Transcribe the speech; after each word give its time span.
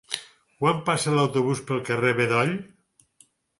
Quan 0.63 0.79
passa 0.87 1.13
l'autobús 1.17 1.63
pel 1.69 1.85
carrer 1.91 2.17
Bedoll? 2.23 2.57